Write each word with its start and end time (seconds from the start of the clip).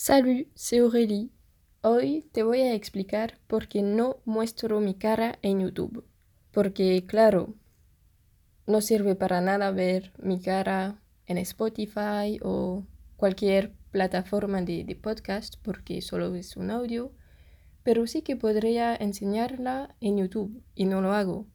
Salut, 0.00 0.46
c'est 0.54 0.78
Aurélie. 0.78 1.32
Hoy 1.82 2.24
te 2.30 2.44
voy 2.44 2.60
a 2.60 2.72
explicar 2.72 3.36
por 3.48 3.66
qué 3.66 3.82
no 3.82 4.18
muestro 4.24 4.78
mi 4.78 4.94
cara 4.94 5.40
en 5.42 5.58
YouTube. 5.58 6.04
Porque, 6.52 7.04
claro, 7.04 7.56
no 8.68 8.80
sirve 8.80 9.16
para 9.16 9.40
nada 9.40 9.72
ver 9.72 10.12
mi 10.22 10.40
cara 10.40 11.02
en 11.26 11.36
Spotify 11.38 12.38
o 12.42 12.86
cualquier 13.16 13.74
plataforma 13.90 14.62
de, 14.62 14.84
de 14.84 14.94
podcast 14.94 15.56
porque 15.62 16.00
solo 16.00 16.32
es 16.36 16.56
un 16.56 16.70
audio. 16.70 17.10
Pero 17.82 18.06
sí 18.06 18.22
que 18.22 18.36
podría 18.36 18.94
enseñarla 18.94 19.96
en 20.00 20.18
YouTube 20.18 20.62
y 20.76 20.84
no 20.84 21.00
lo 21.00 21.12
hago. 21.12 21.48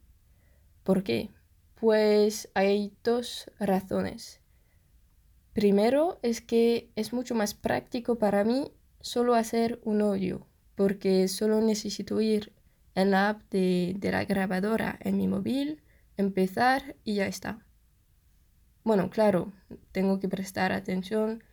¿Por 0.82 1.02
qué? 1.02 1.30
Pues 1.76 2.50
hay 2.52 2.92
dos 3.02 3.50
razones. 3.58 4.43
Primero 5.54 6.18
es 6.22 6.40
que 6.40 6.90
es 6.96 7.12
mucho 7.12 7.36
más 7.36 7.54
práctico 7.54 8.18
para 8.18 8.42
mí 8.42 8.72
solo 9.00 9.36
hacer 9.36 9.80
un 9.84 10.02
audio, 10.02 10.48
porque 10.74 11.28
solo 11.28 11.60
necesito 11.60 12.20
ir 12.20 12.52
en 12.96 13.12
la 13.12 13.28
app 13.28 13.42
de, 13.50 13.96
la 14.02 14.24
grabadora 14.24 14.98
en 15.00 15.16
mi 15.16 15.28
móvil, 15.28 15.80
empezar 16.16 16.96
y 17.04 17.14
ya 17.14 17.28
está. 17.28 17.64
Bueno, 18.82 19.10
claro, 19.10 19.52
tengo 19.92 20.18
que 20.18 20.28
prestar 20.28 20.72
atención 20.72 21.44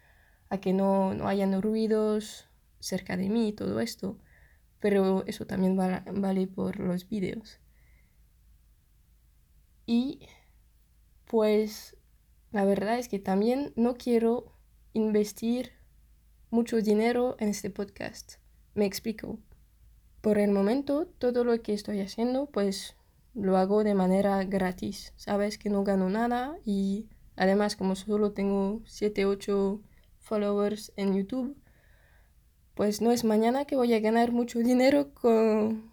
a 0.50 0.58
que 0.60 0.74
no, 0.74 1.14
no 1.14 1.28
hayan 1.28 1.62
ruidos 1.62 2.48
cerca 2.80 3.16
de 3.18 3.30
mí 3.30 3.54
todo 3.54 3.80
esto, 3.80 4.18
pero 4.80 5.24
eso 5.28 5.46
también 5.46 5.76
vale 5.78 6.48
por 6.48 6.80
los 6.80 7.08
vídeos. 7.08 7.60
Y 9.86 10.28
pues 11.26 11.96
la 12.52 12.66
verdad 12.66 13.00
es 13.00 13.08
que 13.08 13.20
también 13.20 13.74
no 13.76 13.96
quiero 13.96 14.54
investir 14.94 15.72
mucho 16.50 16.82
dinero 16.82 17.36
en 17.40 17.50
este 17.50 17.70
podcast. 17.70 18.36
Me 18.76 18.86
explico. 18.86 19.40
Por 20.22 20.38
el 20.38 20.52
momento, 20.52 21.08
todo 21.18 21.44
lo 21.44 21.60
que 21.62 21.74
estoy 21.74 22.02
haciendo, 22.02 22.46
pues 22.48 22.96
lo 23.34 23.58
hago 23.58 23.84
de 23.84 23.96
manera 23.96 24.44
gratis. 24.44 25.14
Sabes 25.16 25.58
que 25.58 25.70
no 25.70 25.84
gano 25.84 26.10
nada 26.10 26.58
y 26.66 27.08
además 27.36 27.76
como 27.76 27.96
solo 27.96 28.34
tengo 28.34 28.82
7, 28.86 29.26
8 29.26 29.82
followers 30.20 30.92
en 30.98 31.16
YouTube, 31.16 31.58
pues 32.76 33.02
no 33.02 33.12
es 33.12 33.24
mañana 33.24 33.66
que 33.66 33.76
voy 33.76 33.94
a 33.94 34.00
ganar 34.00 34.32
mucho 34.32 34.60
dinero 34.60 35.14
con, 35.14 35.92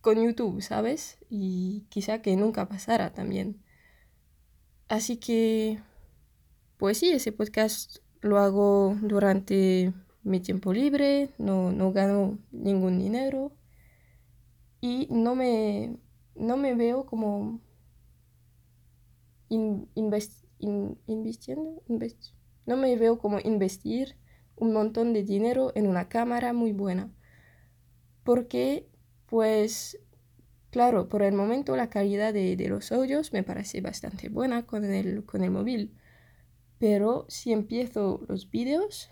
con 0.00 0.22
YouTube, 0.22 0.62
¿sabes? 0.62 1.18
Y 1.28 1.84
quizá 1.90 2.22
que 2.22 2.34
nunca 2.36 2.68
pasara 2.68 3.12
también. 3.12 3.62
Así 4.90 5.18
que, 5.18 5.78
pues 6.76 6.98
sí, 6.98 7.12
ese 7.12 7.30
podcast 7.30 7.98
lo 8.22 8.38
hago 8.38 8.96
durante 9.00 9.94
mi 10.24 10.40
tiempo 10.40 10.72
libre, 10.72 11.30
no, 11.38 11.70
no 11.70 11.92
gano 11.92 12.40
ningún 12.50 12.98
dinero 12.98 13.52
y 14.80 15.06
no 15.08 15.36
me, 15.36 15.96
no 16.34 16.56
me 16.56 16.74
veo 16.74 17.06
como 17.06 17.60
invirtiendo, 19.48 21.84
no 22.66 22.76
me 22.76 22.96
veo 22.96 23.20
como 23.20 23.38
investir 23.38 24.16
un 24.56 24.72
montón 24.72 25.12
de 25.12 25.22
dinero 25.22 25.70
en 25.76 25.86
una 25.86 26.08
cámara 26.08 26.52
muy 26.52 26.72
buena. 26.72 27.12
Porque, 28.24 28.88
pues, 29.26 30.00
Claro, 30.70 31.08
por 31.08 31.22
el 31.22 31.34
momento 31.34 31.76
la 31.76 31.90
calidad 31.90 32.32
de, 32.32 32.56
los 32.68 32.92
audios 32.92 33.32
me 33.32 33.42
parece 33.42 33.80
bastante 33.80 34.28
buena 34.28 34.66
con 34.66 34.84
el, 34.84 35.24
con 35.24 35.42
el 35.42 35.50
móvil, 35.50 35.92
pero 36.78 37.26
si 37.28 37.52
empiezo 37.52 38.24
los 38.28 38.50
vídeos, 38.50 39.10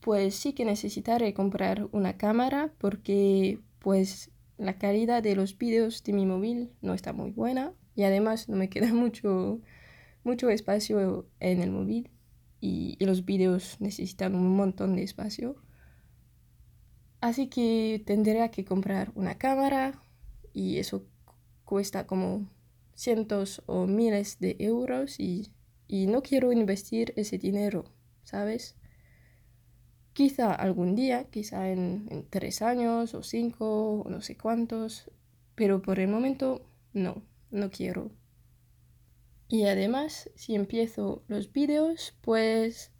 pues 0.00 0.34
sí 0.34 0.52
que 0.52 0.64
necesitaré 0.64 1.34
comprar 1.34 1.88
una 1.92 2.16
cámara 2.16 2.72
porque 2.78 3.60
pues 3.78 4.30
la 4.58 4.78
calidad 4.78 5.22
de 5.22 5.36
los 5.36 5.56
vídeos 5.56 6.02
de 6.04 6.12
mi 6.12 6.26
móvil 6.26 6.70
no 6.82 6.94
está 6.94 7.12
muy 7.12 7.30
buena 7.30 7.72
y 7.94 8.04
además 8.04 8.48
no 8.48 8.56
me 8.56 8.68
queda 8.70 8.92
mucho, 8.92 9.60
mucho 10.24 10.50
espacio 10.50 11.26
en 11.40 11.62
el 11.62 11.70
móvil 11.70 12.10
y, 12.60 12.96
los 13.04 13.24
vídeos 13.24 13.78
necesitan 13.80 14.34
un 14.34 14.54
montón 14.54 14.94
de 14.94 15.02
espacio. 15.02 15.56
Así 17.20 17.48
que 17.48 18.02
tendré 18.06 18.50
que 18.50 18.64
comprar 18.64 19.12
una 19.14 19.36
cámara, 19.38 20.02
y 20.52 20.78
eso 20.78 21.06
cuesta 21.64 22.06
como 22.06 22.48
cientos 22.94 23.62
o 23.66 23.86
miles 23.86 24.38
de 24.40 24.56
euros 24.58 25.18
y, 25.18 25.52
no 25.88 26.22
quiero 26.22 26.52
investir 26.52 27.12
ese 27.16 27.36
dinero, 27.38 27.84
¿sabes? 28.22 28.76
Quizá 30.12 30.54
algún 30.54 30.94
día, 30.94 31.24
quizá 31.30 31.70
en, 31.70 32.06
en, 32.10 32.28
tres 32.28 32.62
años 32.62 33.14
o 33.14 33.22
cinco 33.22 34.02
o 34.02 34.08
no 34.08 34.20
sé 34.20 34.36
cuántos, 34.36 35.10
pero 35.56 35.82
por 35.82 35.98
el 35.98 36.08
momento 36.08 36.64
no, 36.92 37.22
no 37.50 37.70
quiero. 37.70 38.12
Y 39.48 39.64
además, 39.64 40.30
si 40.36 40.54
empiezo 40.54 41.24
los 41.26 41.52
vídeos, 41.52 42.14
pues 42.20 42.92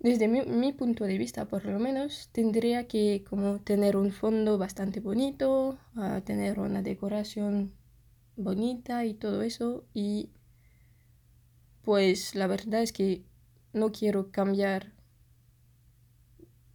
desde 0.00 0.28
mi, 0.28 0.72
punto 0.72 1.04
de 1.04 1.18
vista, 1.18 1.44
por 1.46 1.66
lo 1.66 1.78
menos, 1.78 2.30
tendría 2.32 2.88
que 2.88 3.22
como 3.28 3.60
tener 3.60 3.96
un 3.96 4.12
fondo 4.12 4.56
bastante 4.56 5.00
bonito, 5.00 5.78
tener 6.24 6.58
una 6.58 6.82
decoración 6.82 7.72
bonita 8.36 9.04
y 9.04 9.12
todo 9.12 9.42
eso. 9.42 9.84
Y 9.92 10.30
pues 11.82 12.34
la 12.34 12.46
verdad 12.46 12.82
es 12.82 12.92
que 12.92 13.24
no 13.74 13.92
quiero 13.92 14.30
cambiar 14.32 14.92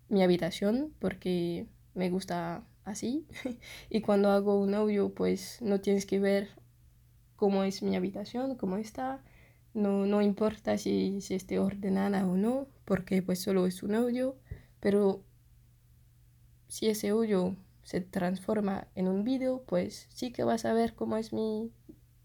mi 0.08 0.22
habitación 0.22 0.94
porque 1.00 1.68
me 1.96 2.12
gusta 2.12 2.64
así. 2.84 3.26
y 3.90 4.02
cuando 4.02 4.30
hago 4.30 4.60
un 4.62 4.76
audio, 4.76 5.14
pues 5.16 5.60
no 5.62 5.82
tienes 5.82 6.06
que 6.06 6.20
ver 6.20 6.50
cómo 7.36 7.64
es 7.64 7.82
mi 7.82 7.96
habitación, 7.96 8.56
cómo 8.56 8.78
está 8.78 9.24
no, 9.76 10.06
no 10.06 10.22
importa 10.22 10.78
si, 10.78 11.22
si 11.22 11.36
esté 11.36 11.60
ordenada 11.60 12.26
o 12.26 12.38
no, 12.38 12.68
porque 12.86 13.22
pues 13.22 13.42
solo 13.42 13.66
es 13.66 13.84
un 13.84 13.96
audio, 13.96 14.38
pero 14.80 15.24
si 16.68 16.88
ese 16.88 17.10
audio 17.10 17.56
se 17.84 18.02
transforma 18.02 18.88
en 18.96 19.08
un 19.08 19.24
vídeo, 19.24 19.64
pues 19.68 20.08
sí 20.10 20.32
que 20.32 20.44
vas 20.44 20.66
a 20.66 20.74
ver 20.74 20.96
cómo 20.96 21.18
es 21.18 21.34
mi, 21.34 21.72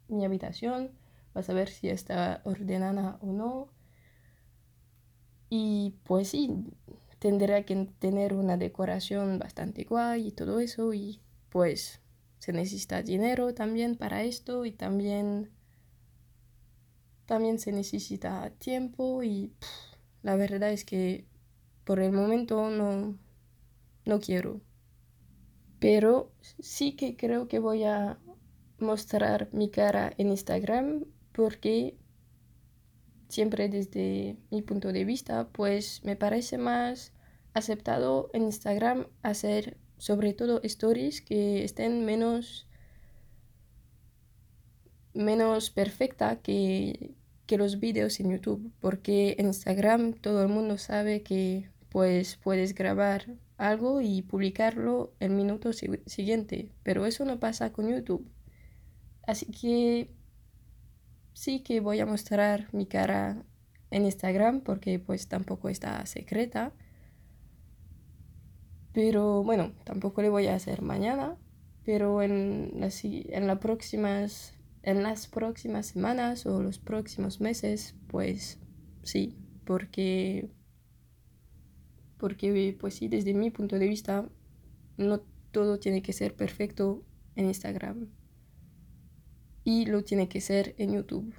mi 0.09 0.25
habitación, 0.25 0.93
vas 1.35 1.51
a 1.51 1.55
ver 1.55 1.69
si 1.69 1.89
está 1.89 2.41
ordenada 2.45 3.19
o 3.21 3.33
no. 3.33 3.69
Y 5.49 5.97
pues 6.05 6.29
sí, 6.29 6.51
tendrá 7.19 7.65
que 7.65 7.89
tener 7.99 8.35
una 8.35 8.57
decoración 8.57 9.39
bastante 9.39 9.85
guay 9.85 10.29
y 10.29 10.33
todo 10.33 10.61
eso, 10.61 10.95
y 10.95 11.21
pues 11.51 12.01
se 12.39 12.53
necesita 12.53 13.03
dinero 13.03 13.53
también 13.55 13.97
para 13.97 14.23
esto 14.23 14.65
y 14.65 14.73
también 14.73 15.51
también 17.27 17.59
se 17.61 17.71
necesita 17.71 18.51
tiempo 18.59 19.23
y 19.23 19.53
la 20.23 20.37
verdad 20.37 20.71
es 20.71 20.85
que 20.85 21.25
por 21.85 22.01
el 22.01 22.13
momento 22.13 22.71
no, 22.71 23.19
no 24.05 24.21
quiero. 24.21 24.61
Pero 25.79 26.33
sí 26.59 26.93
que 26.93 27.17
creo 27.17 27.49
que 27.49 27.59
voy 27.59 27.85
a 27.85 28.19
mostrar 28.79 29.49
mi 29.53 29.71
cara 29.71 30.13
en 30.19 30.31
Instagram 30.31 31.05
porque 31.33 31.97
siempre 33.29 33.69
desde 33.69 34.37
mi 34.51 34.63
punto 34.63 34.93
de 34.93 35.05
vista 35.05 35.49
pues 35.49 36.03
me 36.05 36.17
parece 36.17 36.59
más 36.59 37.13
aceptado 37.55 38.31
en 38.33 38.43
Instagram 38.45 39.07
hacer 39.23 39.77
sobre 39.99 40.33
todo 40.33 40.61
stories 40.63 41.21
que 41.21 41.65
estén 41.65 42.05
menos 42.05 42.67
menos 45.15 45.71
perfecta 45.71 46.37
que, 46.37 47.15
que 47.51 47.59
los 47.59 47.81
vídeos 47.81 48.21
en 48.21 48.31
YouTube, 48.31 48.71
porque 48.79 49.35
en 49.37 49.47
Instagram 49.47 50.13
todo 50.13 50.41
el 50.45 50.49
mundo 50.49 50.79
sabe 50.79 51.25
que 51.25 51.69
pues 51.89 52.37
puedes 52.37 52.77
grabar 52.77 53.27
algo 53.57 54.01
y 54.01 54.23
publicarlo 54.23 55.15
el 55.19 55.31
minuto 55.31 55.73
siguiente, 55.73 56.71
pero 56.85 57.07
eso 57.07 57.25
no 57.25 57.41
pasa 57.41 57.73
con 57.73 57.89
YouTube. 57.89 58.25
Así 59.27 59.47
que 59.47 60.15
sí 61.33 61.65
que 61.65 61.81
voy 61.81 61.99
a 61.99 62.07
mostrar 62.07 62.69
mi 62.71 62.87
cara 62.87 63.43
en 63.91 64.05
Instagram 64.05 64.61
porque 64.61 65.01
pues 65.01 65.27
tampoco 65.27 65.69
está 65.69 66.07
secreta. 66.07 66.73
Pero 68.93 69.43
bueno, 69.43 69.73
tampoco 69.83 70.23
le 70.23 70.29
voy 70.29 70.47
a 70.47 70.55
hacer 70.55 70.83
mañana, 70.83 71.37
pero 71.85 72.23
en, 72.23 72.75
las, 72.77 73.05
en 73.05 73.49
las 73.49 73.59
próximas 73.59 74.55
en 74.83 75.03
las 75.03 75.27
próximas 75.27 75.87
semanas 75.87 76.47
o 76.47 76.63
los 76.63 76.79
próximos 76.79 77.41
meses, 77.41 77.95
pues 78.07 78.59
sí, 79.03 79.37
porque, 79.65 80.51
porque 82.17 82.77
pues 82.79 82.95
sí, 82.95 83.09
desde 83.09 83.35
mi 83.35 83.51
punto 83.51 83.79
de 83.79 83.89
vista, 83.89 84.29
no 84.97 85.21
todo 85.51 85.79
tiene 85.79 86.03
que 86.03 86.13
ser 86.13 86.35
perfecto 86.35 87.05
en 87.37 87.47
Instagram 87.47 88.09
y 89.65 89.87
lo 89.87 90.05
tiene 90.05 90.29
que 90.29 90.41
ser 90.41 90.75
en 90.79 90.95
YouTube. 90.95 91.35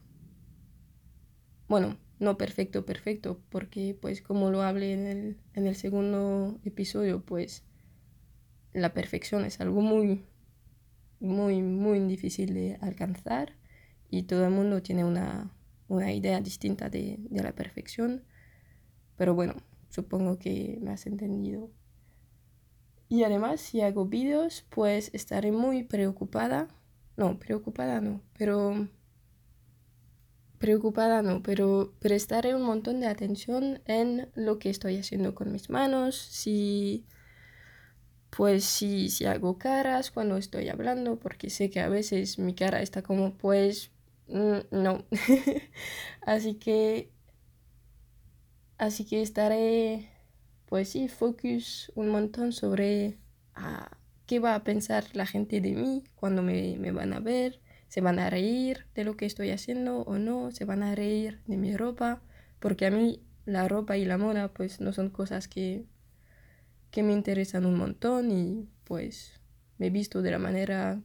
Bueno, 1.68 1.98
no 2.20 2.38
perfecto, 2.38 2.86
perfecto, 2.86 3.42
porque 3.50 3.98
pues 4.00 4.22
como 4.22 4.52
lo 4.52 4.62
hablé 4.62 4.94
en 4.94 5.08
el, 5.08 5.38
en 5.54 5.68
el 5.68 5.76
segundo 5.76 6.60
episodio, 6.64 7.24
pues 7.24 7.64
la 8.74 8.94
perfección 8.94 9.46
es 9.46 9.60
algo 9.60 9.82
muy, 9.82 10.26
muy, 11.22 11.62
muy 11.62 12.00
difícil 12.02 12.54
de 12.54 12.78
alcanzar 12.82 13.54
y 14.10 14.24
todo 14.24 14.46
el 14.46 14.52
mundo 14.52 14.82
tiene 14.82 15.06
una, 15.06 15.52
una 15.88 16.12
idea 16.12 16.42
distinta 16.42 16.90
de, 16.90 17.18
de, 17.30 17.44
la 17.44 17.54
perfección. 17.54 18.24
Pero 19.16 19.36
bueno, 19.36 19.56
supongo 19.90 20.38
que 20.38 20.78
me 20.82 20.92
has 20.92 21.06
entendido. 21.06 21.72
Y 23.08 23.24
además, 23.24 23.62
si 23.62 23.82
hago 23.82 24.06
vídeos, 24.06 24.66
pues 24.70 25.12
estaré 25.14 25.52
muy 25.52 25.84
preocupada. 25.84 26.68
No, 27.18 27.38
preocupada 27.40 28.02
no, 28.02 28.22
pero 28.38 28.88
preocupada 30.62 31.24
no, 31.24 31.42
pero 31.42 31.94
prestaré 32.00 32.56
un 32.56 32.62
montón 32.62 33.00
de 33.00 33.08
atención 33.08 33.82
en 33.86 34.30
lo 34.36 34.60
que 34.60 34.70
estoy 34.70 34.98
haciendo 34.98 35.34
con 35.36 35.52
mis 35.52 35.70
manos, 35.70 36.16
si 36.16 37.06
pues 38.32 38.66
si, 38.66 39.10
si 39.10 39.26
hago 39.26 39.58
caras 39.58 40.12
cuando 40.12 40.38
estoy 40.38 40.70
hablando, 40.70 41.20
porque 41.20 41.50
sé 41.50 41.70
que 41.70 41.82
a 41.82 41.90
veces 41.90 42.40
mi 42.40 42.56
cara 42.56 42.82
está 42.82 43.04
como 43.04 43.34
pues 43.34 43.92
mm, 44.28 44.60
no. 44.72 45.06
así 46.22 46.56
que 46.56 47.12
así 48.78 49.06
que 49.06 49.22
estaré 49.22 50.10
pues 50.68 50.90
sí, 50.90 51.08
focus 51.10 51.92
un 51.96 52.10
montón 52.10 52.54
sobre 52.54 53.18
ah, 53.56 53.92
qué 54.26 54.40
va 54.40 54.56
a 54.56 54.64
pensar 54.64 55.06
la 55.14 55.26
gente 55.26 55.62
de 55.62 55.74
mí 55.74 56.04
cuando 56.16 56.42
me, 56.42 56.78
me 56.80 56.92
van 56.92 57.14
a 57.14 57.20
ver 57.20 57.62
se 57.92 58.00
van 58.00 58.20
a 58.20 58.30
reír 58.30 58.86
de 58.96 59.04
lo 59.04 59.18
que 59.18 59.26
estoy 59.26 59.50
haciendo 59.52 60.04
o 60.04 60.18
no, 60.18 60.52
se 60.52 60.64
van 60.64 60.82
a 60.82 60.96
reír 60.96 61.42
de 61.46 61.58
mi 61.58 61.76
ropa, 61.76 62.22
porque 62.62 62.86
a 62.86 62.90
mí 62.90 63.22
la 63.46 63.68
ropa 63.68 63.98
y 63.98 64.06
la 64.06 64.18
moda 64.18 64.48
pues 64.54 64.80
no 64.80 64.94
son 64.94 65.10
cosas 65.10 65.50
que, 65.50 65.84
que 66.92 67.04
me 67.04 67.14
interesan 67.14 67.66
un 67.66 67.78
montón 67.78 68.32
y 68.32 68.68
pues 68.84 69.40
me 69.78 69.88
he 69.88 69.90
visto 69.90 70.22
de 70.22 70.32
la 70.32 70.40
manera 70.40 71.02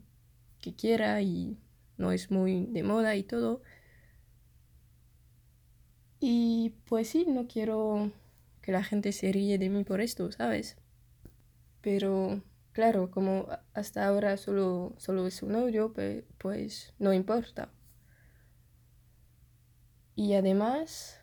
que 0.60 0.74
quiera 0.74 1.20
y 1.22 1.58
no 1.96 2.12
es 2.12 2.30
muy 2.30 2.66
de 2.66 2.82
moda 2.82 3.16
y 3.16 3.22
todo. 3.22 3.62
Y 6.20 6.74
pues 6.86 7.08
sí, 7.08 7.24
no 7.28 7.46
quiero 7.46 8.12
que 8.62 8.72
la 8.72 8.82
gente 8.82 9.12
se 9.12 9.32
ríe 9.32 9.58
de 9.58 9.68
mí 9.70 9.84
por 9.84 10.00
esto, 10.00 10.32
¿sabes? 10.32 10.76
Pero 11.80 12.42
Claro, 12.76 13.10
como 13.10 13.48
hasta 13.72 14.06
ahora 14.06 14.36
solo, 14.36 14.92
solo 14.98 15.26
es 15.26 15.42
un 15.42 15.54
audio, 15.54 15.94
pues 16.36 16.92
no 16.98 17.14
importa. 17.14 17.70
Y 20.14 20.34
además, 20.34 21.22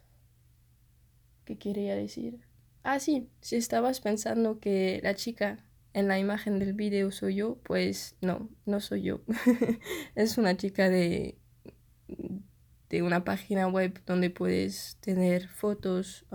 ¿qué 1.45 1.60
quería 1.60 1.95
decir? 1.95 2.42
Ah, 2.84 3.00
sí, 3.00 3.30
si 3.42 3.56
estabas 3.56 4.02
pensando 4.02 4.60
que 4.60 5.00
la 5.04 5.16
chica 5.16 5.64
en 5.94 6.08
la 6.08 6.20
imagen 6.20 6.60
del 6.60 6.74
vídeo 6.74 7.12
soy 7.12 7.36
yo, 7.36 7.58
pues 7.64 8.18
no, 8.22 8.50
no 8.66 8.82
soy 8.82 9.04
yo. 9.04 9.22
es 10.16 10.38
una 10.38 10.58
chica 10.58 10.90
de, 10.90 11.38
de 12.90 13.02
una 13.02 13.24
página 13.24 13.68
web 13.68 14.02
donde 14.06 14.30
puedes 14.30 14.98
tener 15.00 15.48
fotos 15.48 16.26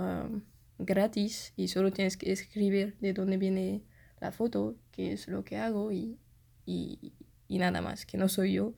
gratis 0.78 1.52
y 1.56 1.68
solo 1.68 1.92
tienes 1.92 2.16
que 2.16 2.32
escribir 2.32 2.96
de 3.00 3.12
dónde 3.12 3.36
viene 3.36 3.82
la 4.20 4.32
foto, 4.32 4.76
que 4.90 5.12
es 5.12 5.28
lo 5.28 5.44
que 5.44 5.56
hago 5.56 5.92
y, 5.92 6.18
y, 6.66 7.12
nada 7.48 7.80
más, 7.80 8.06
que 8.06 8.16
no 8.16 8.28
soy 8.28 8.54
yo. 8.54 8.74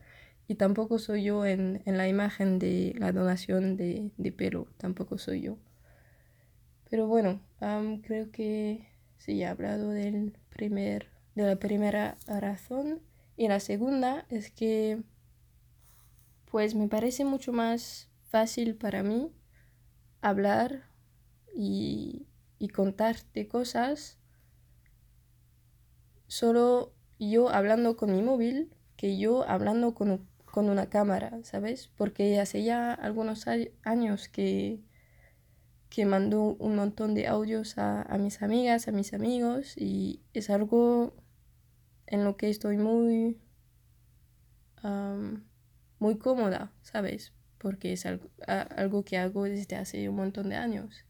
Y 0.47 0.55
tampoco 0.55 0.99
soy 0.99 1.23
yo 1.23 1.45
en, 1.45 1.81
en 1.85 1.97
la 1.97 2.07
imagen 2.07 2.59
de 2.59 2.93
la 2.97 3.11
donación 3.11 3.77
de, 3.77 4.11
de, 4.17 4.31
pelo, 4.31 4.67
tampoco 4.77 5.17
soy 5.17 5.41
yo. 5.41 5.57
Pero 6.91 7.07
bueno, 7.07 7.41
creo 8.03 8.31
que 8.31 8.87
sí 9.17 9.41
he 9.41 9.47
hablado 9.47 9.89
del 9.89 10.37
primer, 10.49 11.07
de 11.33 11.43
la 11.47 11.55
primera 11.55 12.17
razón. 12.27 13.01
Y 13.35 13.47
la 13.47 13.59
segunda 13.59 14.27
es 14.29 14.51
que 14.51 15.01
pues 16.51 16.75
me 16.75 16.87
parece 16.87 17.25
mucho 17.25 17.53
más 17.53 18.11
fácil 18.29 18.75
para 18.75 19.01
mí 19.01 19.31
hablar 20.21 20.83
y, 21.55 22.27
y 22.59 22.67
contarte 22.67 23.47
cosas 23.47 24.19
solo 26.27 26.93
yo 27.19 27.49
hablando 27.49 27.97
con 27.97 28.13
mi 28.13 28.21
móvil 28.21 28.73
que 28.95 29.17
yo 29.17 29.43
hablando 29.49 29.93
con, 29.93 30.27
una 30.53 30.89
cámara, 30.89 31.39
¿sabes? 31.43 31.89
Porque 31.95 32.39
hace 32.39 32.63
ya 32.63 32.93
algunos 32.93 33.45
años 33.83 34.27
que, 34.27 34.79
que 35.91 36.05
mando 36.05 36.55
un 36.57 36.77
montón 36.77 37.13
de 37.13 37.27
audios 37.27 37.77
a, 37.77 38.17
mis 38.17 38.41
amigas, 38.41 38.87
a 38.87 38.91
mis 38.91 39.13
amigos 39.13 39.77
y 39.77 40.21
es 40.33 40.49
algo 40.49 41.13
en 42.07 42.23
lo 42.23 42.37
que 42.37 42.49
estoy 42.49 42.77
muy, 42.77 43.37
muy 45.99 46.17
cómoda, 46.17 46.71
¿sabes? 46.81 47.33
Porque 47.57 47.91
es 47.91 48.05
algo, 48.05 49.03
que 49.03 49.17
hago 49.17 49.43
desde 49.43 49.75
hace 49.75 50.07
un 50.07 50.15
montón 50.15 50.49
de 50.49 50.55
años. 50.55 51.03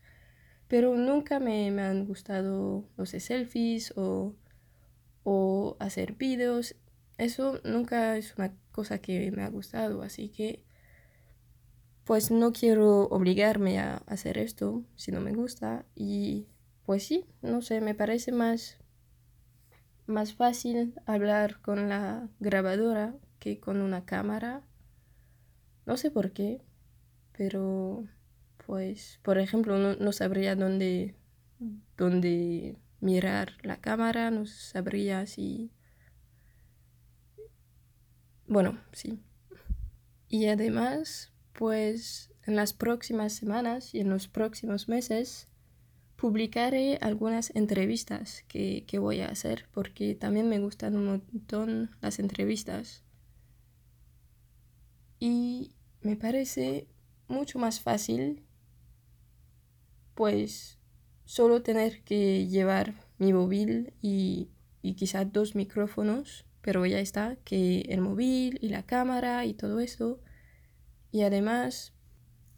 Pero 0.68 0.95
nunca 0.95 1.39
me, 1.39 1.68
han 1.80 2.06
gustado 2.06 2.89
los 2.98 3.10
selfies 3.10 3.94
o 3.95 4.36
o 5.24 5.77
hacer 5.80 6.13
vídeos. 6.13 6.75
Eso 7.19 7.62
nunca 7.63 8.18
es 8.18 8.36
una 8.38 8.51
cosa 8.72 8.98
que 8.98 9.31
me 9.31 9.44
ha 9.44 9.50
gustado, 9.50 10.01
así 10.01 10.30
que 10.30 10.63
pues 12.06 12.31
no 12.31 12.51
quiero 12.51 13.03
obligarme 13.03 13.80
a 13.80 13.98
hacer 14.07 14.38
esto 14.38 14.83
si 14.95 15.12
no 15.12 15.21
me 15.21 15.33
gusta 15.33 15.86
y 15.95 16.48
pues 16.86 17.06
sí, 17.06 17.25
no 17.42 17.62
sé, 17.62 17.81
me 17.81 17.95
parece 17.95 18.31
más 18.31 18.77
más 20.07 20.33
fácil 20.33 20.94
hablar 21.06 21.62
con 21.62 21.89
la 21.89 22.27
grabadora 22.39 23.15
que 23.39 23.59
con 23.59 23.81
una 23.81 24.06
cámara. 24.06 24.62
No 25.86 25.98
sé 25.98 26.12
por 26.12 26.31
qué, 26.31 26.62
pero 27.38 28.06
pues 28.65 29.19
por 29.24 29.39
ejemplo 29.39 29.95
no, 29.95 30.12
sabría 30.12 30.56
dónde 30.56 31.15
dónde 31.98 32.77
mirar 33.00 33.53
la 33.63 33.77
cámara, 33.77 34.31
no 34.31 34.45
sabría 34.45 35.25
si... 35.25 35.71
Bueno, 38.48 38.77
sí. 38.92 39.21
Y 40.27 40.48
además, 40.48 41.31
pues 41.53 42.31
en 42.45 42.56
las 42.56 42.74
próximas 42.74 43.33
semanas 43.33 43.94
y 43.94 44.00
en 44.00 44.09
los 44.09 44.27
próximos 44.27 44.88
meses 44.88 45.48
publicaré 46.15 46.98
algunas 47.01 47.56
entrevistas 47.56 48.43
que, 48.48 48.86
que 48.88 49.00
voy 49.00 49.22
a 49.22 49.29
hacer 49.29 49.67
porque 49.72 50.15
también 50.15 50.50
me 50.50 50.60
gustan 50.60 50.96
un 50.96 51.05
montón 51.05 51.91
las 52.01 52.20
entrevistas. 52.20 53.03
Y 55.20 55.74
me 56.01 56.15
parece 56.15 56.88
mucho 57.27 57.60
más 57.60 57.79
fácil 57.79 58.43
pues 60.15 60.79
solo 61.25 61.62
tener 61.62 62.03
que 62.03 62.48
llevar 62.48 62.93
mi 63.17 63.34
móvil 63.34 63.93
y, 64.01 64.50
y 64.81 64.96
quizás 64.96 65.31
dos 65.31 65.55
micrófonos, 65.55 66.46
pero 66.62 66.86
ya 66.86 67.00
está, 67.00 67.38
que 67.43 67.81
el 67.89 68.01
móvil 68.01 68.60
y 68.62 68.70
la 68.70 68.84
cámara 68.84 69.46
y 69.46 69.53
todo 69.53 69.79
eso. 69.79 70.20
Y 71.12 71.24
además, 71.24 71.94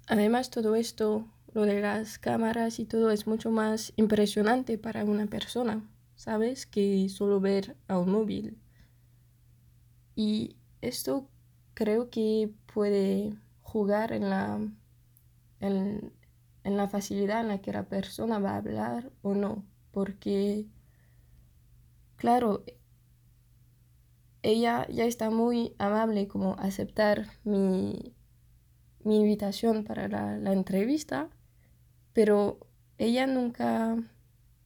además 0.07 0.49
todo 0.49 0.75
esto, 0.75 1.27
lo 1.53 1.63
de 1.63 1.81
las 1.81 2.19
cámaras 2.19 2.79
y 2.79 2.85
todo 2.85 3.11
es 3.11 3.27
mucho 3.27 3.51
más 3.51 3.93
impresionante 3.95 4.77
para 4.77 5.03
una 5.05 5.27
persona, 5.27 5.89
¿sabes? 6.15 6.65
Que 6.65 7.09
solo 7.09 7.39
ver 7.39 7.75
a 7.87 7.97
un 7.97 8.11
móvil. 8.11 8.57
Y 10.15 10.57
esto 10.81 11.27
creo 11.73 12.09
que 12.09 12.51
puede 12.73 13.33
jugar 13.61 14.11
en 14.13 14.29
la, 14.29 14.59
en, 15.59 16.13
en 16.63 16.77
la 16.77 16.87
facilidad 16.87 17.41
en 17.41 17.47
la 17.47 17.61
que 17.61 17.73
la 17.73 17.87
persona 17.87 18.39
va 18.39 18.51
a 18.51 18.57
hablar 18.57 19.11
o 19.21 19.33
no, 19.33 19.65
porque, 19.91 20.67
claro, 22.17 22.63
ella 24.43 24.85
ya 24.89 25.05
está 25.05 25.29
muy 25.29 25.73
amable 25.79 26.27
como 26.27 26.55
aceptar 26.59 27.27
mi, 27.43 28.13
mi 29.03 29.19
invitación 29.19 29.83
para 29.83 30.07
la, 30.07 30.53
entrevista, 30.53 31.29
pero 32.13 32.59
ella 32.97 33.27
nunca, 33.27 33.97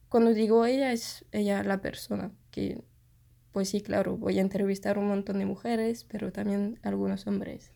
cuando 0.08 0.34
digo 0.34 0.64
ella, 0.64 0.92
es 0.92 1.24
ella 1.32 1.62
la 1.62 1.80
persona, 1.80 2.32
que 2.50 2.84
pues 3.52 3.70
sí, 3.70 3.80
claro, 3.80 4.16
voy 4.16 4.38
a 4.38 4.42
entrevistar 4.42 4.98
un 4.98 5.08
montón 5.08 5.38
de 5.38 5.46
mujeres, 5.46 6.04
pero 6.04 6.32
también 6.32 6.78
algunos 6.82 7.26
hombres. 7.26 7.72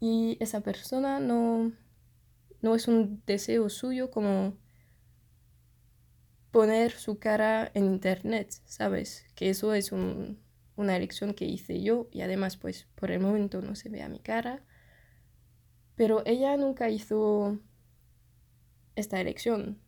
Y 0.00 0.36
esa 0.40 0.60
persona 0.60 1.18
no, 1.18 1.72
no 2.60 2.74
es 2.74 2.86
un 2.86 3.22
deseo 3.26 3.68
suyo 3.68 4.10
como 4.10 4.56
poner 6.50 6.92
su 6.92 7.18
cara 7.18 7.70
en 7.74 7.86
internet, 7.86 8.52
¿sabes? 8.64 9.26
Que 9.34 9.50
eso 9.50 9.74
es 9.74 9.92
una 9.92 10.96
elección 10.96 11.34
que 11.34 11.44
hice 11.44 11.82
yo 11.82 12.08
y 12.12 12.22
además 12.22 12.56
pues 12.56 12.86
por 12.94 13.10
el 13.10 13.20
momento 13.20 13.60
no 13.60 13.74
se 13.74 13.88
ve 13.88 14.02
a 14.02 14.08
mi 14.08 14.20
cara. 14.20 14.64
Pero 15.98 16.22
ella 16.26 16.56
nunca 16.56 16.88
hizo 16.90 17.58
esta 18.94 19.20
elección. 19.20 19.78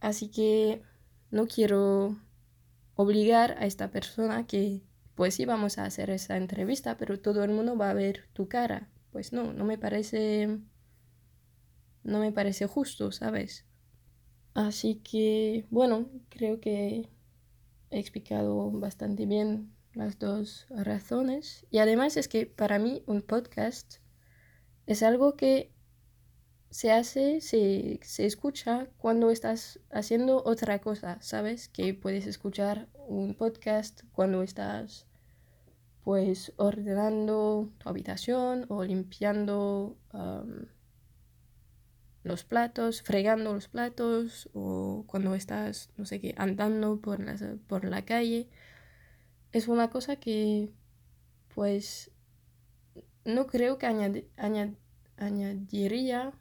Así 0.00 0.28
que 0.28 0.82
no 1.30 1.46
quiero 1.46 2.18
obligar 2.96 3.52
a 3.52 3.66
esta 3.66 3.92
persona 3.92 4.48
que 4.48 4.82
pues 5.14 5.36
sí 5.36 5.44
vamos 5.44 5.78
a 5.78 5.84
hacer 5.84 6.10
esa 6.10 6.36
entrevista, 6.36 6.96
pero 6.96 7.20
todo 7.20 7.44
el 7.44 7.52
mundo 7.52 7.76
va 7.76 7.90
a 7.90 7.94
ver 7.94 8.24
tu 8.32 8.48
cara. 8.48 8.88
Pues 9.12 9.32
no, 9.32 9.52
no 9.52 9.64
me 9.64 9.78
parece 9.78 10.58
no 12.02 12.18
me 12.18 12.32
parece 12.32 12.66
justo, 12.66 13.12
¿sabes? 13.12 13.64
Así 14.54 14.96
que, 14.96 15.66
bueno, 15.70 16.08
creo 16.30 16.60
que 16.60 17.08
he 17.90 17.98
explicado 18.00 18.72
bastante 18.72 19.24
bien 19.24 19.72
las 19.92 20.18
dos 20.18 20.66
razones. 20.70 21.64
Y 21.70 21.78
además 21.78 22.16
es 22.16 22.26
que 22.26 22.46
para 22.46 22.80
mí 22.80 23.04
un 23.06 23.22
podcast 23.22 23.98
es 24.88 25.02
algo 25.02 25.36
que 25.36 25.70
se 26.70 26.90
hace, 26.92 27.42
se, 27.42 28.00
se, 28.02 28.24
escucha 28.24 28.88
cuando 28.96 29.30
estás 29.30 29.80
haciendo 29.90 30.42
otra 30.44 30.80
cosa, 30.80 31.18
¿sabes? 31.20 31.68
Que 31.68 31.92
puedes 31.92 32.26
escuchar 32.26 32.88
un 33.06 33.34
podcast 33.34 34.02
cuando 34.12 34.42
estás 34.42 35.06
pues 36.04 36.54
ordenando 36.56 37.70
tu 37.76 37.88
habitación 37.90 38.64
o 38.70 38.82
limpiando 38.82 39.98
los 42.22 42.44
platos, 42.44 43.02
fregando 43.02 43.52
los 43.52 43.68
platos 43.68 44.48
o 44.54 45.04
cuando 45.06 45.34
estás, 45.34 45.90
no 45.98 46.06
sé 46.06 46.18
qué, 46.18 46.34
andando 46.38 46.98
por 47.02 47.20
la, 47.20 47.36
por 47.66 47.84
la 47.84 48.06
calle. 48.06 48.48
Es 49.52 49.68
una 49.68 49.90
cosa 49.90 50.16
que 50.16 50.72
pues 51.54 52.10
no 53.28 53.46
creo 53.46 53.78
que 53.78 53.86
añadiría 55.16 56.32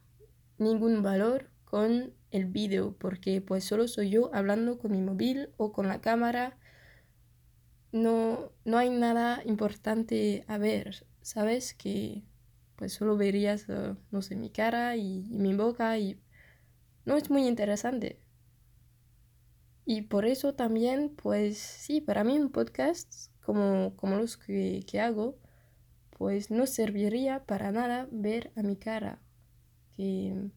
ningún 0.58 1.04
valor 1.04 1.50
con 1.66 2.14
el 2.32 2.46
vídeo 2.46 2.96
porque 2.98 3.42
pues 3.42 3.66
solo 3.66 3.90
soy 3.90 4.10
yo 4.10 4.34
hablando 4.34 4.80
con 4.80 4.92
mi 4.92 5.02
móvil 5.02 5.50
o 5.58 5.74
con 5.74 5.90
la 5.90 6.00
cámara. 6.00 6.58
No, 7.92 8.54
no 8.64 8.78
hay 8.78 8.90
nada 8.90 9.42
importante 9.46 10.46
a 10.48 10.58
ver, 10.58 11.06
¿sabes? 11.22 11.74
Que 11.74 12.24
pues 12.78 12.94
solo 12.94 13.18
verías, 13.18 13.66
eh, 13.68 13.96
no 14.12 14.22
sé, 14.22 14.36
mi 14.38 14.50
cara 14.50 14.96
y, 14.96 15.28
mi 15.30 15.54
boca 15.56 15.98
y 15.98 16.18
no 17.06 17.18
es 17.18 17.30
muy 17.30 17.48
interesante. 17.48 18.20
Y 19.86 20.04
por 20.04 20.26
eso 20.26 20.54
también, 20.54 21.10
pues 21.10 21.58
sí, 21.58 22.00
para 22.02 22.24
mí 22.24 22.40
un 22.40 22.52
podcast 22.52 23.30
como, 23.42 23.96
como 23.98 24.18
los 24.18 24.38
que, 24.38 24.84
que 24.88 25.00
hago, 25.00 25.38
pues 26.18 26.52
no 26.52 26.68
serviría 26.68 27.46
para 27.46 27.72
nada 27.72 28.08
ver 28.12 28.52
a 28.56 28.64
mi 28.64 28.76
cara. 28.76 29.20
Que, 29.96 30.50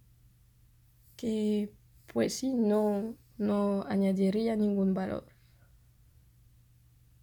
que 1.16 1.72
pues 2.12 2.34
sí, 2.34 2.52
no, 2.54 3.16
no 3.38 3.84
añadiría 3.88 4.56
ningún 4.56 4.94
valor. 4.94 5.26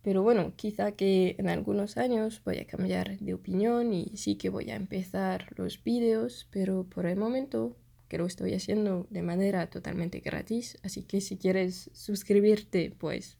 Pero 0.08 0.24
bueno, 0.24 0.54
quizá 0.56 0.94
que 0.94 1.36
en 1.38 1.50
algunos 1.50 1.98
años 1.98 2.42
voy 2.46 2.60
a 2.60 2.66
cambiar 2.66 3.20
de 3.20 3.34
opinión 3.34 3.94
y 3.94 4.16
sí 4.16 4.36
que 4.36 4.50
voy 4.50 4.72
a 4.72 4.76
empezar 4.76 5.54
los 5.58 5.84
vídeos, 5.84 6.48
pero 6.50 6.86
por 6.86 7.06
el 7.06 7.18
momento 7.18 7.76
que 8.08 8.18
lo 8.18 8.26
estoy 8.26 8.54
haciendo 8.54 9.06
de 9.10 9.22
manera 9.22 9.70
totalmente 9.70 10.22
gratis, 10.22 10.78
así 10.82 11.04
que 11.04 11.20
si 11.20 11.36
quieres 11.38 11.92
suscribirte, 11.94 12.96
pues 12.98 13.38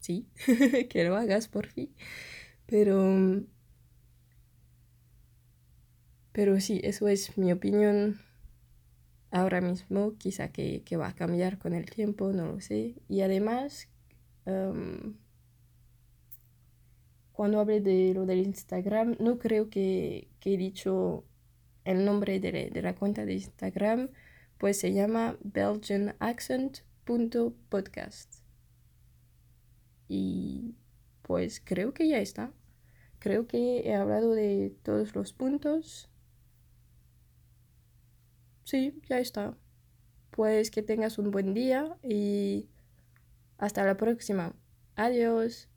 sí, 0.00 0.26
que 0.90 1.04
lo 1.04 1.16
hagas 1.16 1.46
por 1.46 1.68
fin. 1.68 1.94
Pero 2.66 3.44
pero 6.32 6.60
sí, 6.60 6.80
eso 6.82 7.08
es 7.08 7.36
mi 7.38 7.52
opinión 7.52 8.18
ahora 9.32 9.60
mismo, 9.60 10.16
quizá 10.18 10.52
que, 10.52 10.84
va 10.96 11.08
a 11.08 11.14
cambiar 11.14 11.58
con 11.58 11.74
el 11.74 11.90
tiempo, 11.90 12.32
no 12.32 12.46
lo 12.46 12.60
sé. 12.60 12.94
Y 13.08 13.22
además, 13.22 13.88
cuando 17.32 17.58
hablé 17.60 17.80
de 17.80 18.12
lo 18.14 18.26
del 18.26 18.46
Instagram, 18.46 19.16
no 19.18 19.38
creo 19.38 19.70
que, 19.70 20.28
he 20.44 20.56
dicho 20.56 21.24
el 21.84 22.04
nombre 22.04 22.38
de, 22.40 22.70
la 22.82 22.94
cuenta 22.94 23.24
de 23.24 23.34
Instagram, 23.34 24.10
pues 24.58 24.78
se 24.78 24.92
llama 24.92 25.36
belgianaccent.podcast. 25.42 28.34
Y 30.08 30.74
pues 31.22 31.60
creo 31.64 31.94
que 31.94 32.08
ya 32.08 32.18
está. 32.18 32.52
Creo 33.18 33.46
que 33.46 33.88
he 33.88 33.94
hablado 33.94 34.32
de 34.32 34.74
todos 34.82 35.14
los 35.14 35.32
puntos. 35.32 36.11
Sí, 38.64 39.00
ya 39.08 39.18
está. 39.18 39.56
Pues 40.30 40.70
que 40.70 40.82
tengas 40.82 41.18
un 41.18 41.30
buen 41.30 41.54
día 41.54 41.96
y 42.02 42.68
hasta 43.58 43.84
la 43.84 43.96
próxima. 43.96 44.54
Adiós. 44.96 45.71